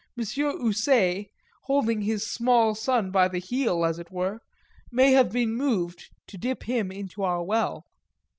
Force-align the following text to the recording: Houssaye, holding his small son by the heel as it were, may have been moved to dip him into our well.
Houssaye, 0.17 1.27
holding 1.65 2.01
his 2.01 2.25
small 2.25 2.73
son 2.73 3.11
by 3.11 3.27
the 3.27 3.37
heel 3.37 3.85
as 3.85 3.99
it 3.99 4.09
were, 4.09 4.41
may 4.91 5.11
have 5.11 5.31
been 5.31 5.53
moved 5.53 6.09
to 6.25 6.39
dip 6.39 6.63
him 6.63 6.91
into 6.91 7.21
our 7.21 7.43
well. 7.43 7.85